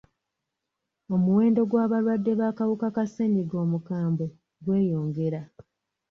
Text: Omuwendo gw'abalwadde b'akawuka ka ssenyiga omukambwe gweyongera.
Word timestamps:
Omuwendo 1.15 1.61
gw'abalwadde 1.69 2.31
b'akawuka 2.39 2.87
ka 2.95 3.03
ssenyiga 3.07 3.55
omukambwe 3.65 4.25
gweyongera. 4.63 5.41